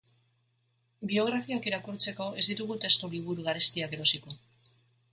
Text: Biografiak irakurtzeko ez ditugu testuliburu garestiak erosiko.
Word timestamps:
Biografiak 1.11 1.69
irakurtzeko 1.71 2.31
ez 2.45 2.49
ditugu 2.49 2.81
testuliburu 2.87 3.49
garestiak 3.51 3.99
erosiko. 4.01 4.39